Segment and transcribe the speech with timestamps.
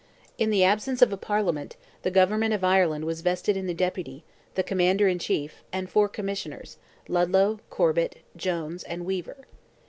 [0.39, 4.23] In the absence of a Parliament, the government of Ireland was vested in the Deputy,
[4.55, 6.77] the Commander in Chief, and four commissioners,
[7.07, 9.45] Ludlow, Corbett, Jones, and Weaver.